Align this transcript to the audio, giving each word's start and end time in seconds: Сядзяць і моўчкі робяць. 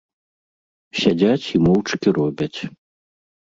Сядзяць 1.03 1.45
і 1.59 1.63
моўчкі 1.67 2.17
робяць. 2.21 2.53